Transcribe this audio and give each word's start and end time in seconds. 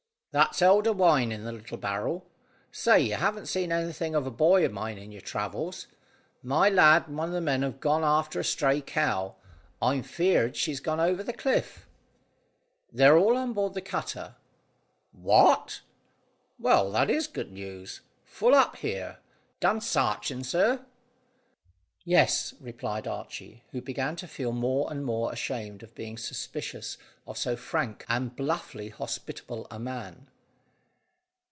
"That's 0.33 0.61
elder 0.61 0.93
wine 0.93 1.29
in 1.33 1.43
the 1.43 1.51
little 1.51 1.77
barrel. 1.77 2.25
Say, 2.71 3.01
you 3.01 3.15
haven't 3.15 3.47
seen 3.47 3.69
anything 3.69 4.15
of 4.15 4.25
a 4.25 4.31
boy 4.31 4.63
of 4.63 4.71
mine 4.71 4.97
in 4.97 5.11
your 5.11 5.19
travels? 5.19 5.87
My 6.41 6.69
lad 6.69 7.09
and 7.09 7.17
one 7.17 7.27
of 7.27 7.33
the 7.33 7.41
men 7.41 7.63
have 7.63 7.81
gone 7.81 8.05
after 8.05 8.39
a 8.39 8.43
stray 8.45 8.79
cow. 8.79 9.35
I'm 9.81 10.03
fear'd 10.03 10.55
she's 10.55 10.79
gone 10.79 11.01
over 11.01 11.21
the 11.21 11.33
cliff." 11.33 11.85
"They're 12.93 13.17
all 13.17 13.35
on 13.35 13.51
board 13.51 13.73
the 13.73 13.81
cutter." 13.81 14.35
"What? 15.11 15.81
Well, 16.57 16.89
that 16.93 17.09
is 17.09 17.27
good 17.27 17.51
news. 17.51 17.99
Full 18.23 18.55
up 18.55 18.77
here. 18.77 19.17
Done 19.59 19.81
sarching, 19.81 20.45
sir?" 20.45 20.85
"Yes," 22.03 22.55
replied 22.59 23.07
Archy, 23.07 23.63
who 23.73 23.79
began 23.79 24.15
to 24.15 24.27
feel 24.27 24.51
more 24.51 24.89
and 24.89 25.05
more 25.05 25.31
ashamed 25.31 25.83
of 25.83 25.93
being 25.93 26.17
suspicious 26.17 26.97
of 27.27 27.37
so 27.37 27.55
frank 27.55 28.03
and 28.09 28.35
bluffly 28.35 28.89
hospitable 28.89 29.67
a 29.69 29.77
man. 29.77 30.27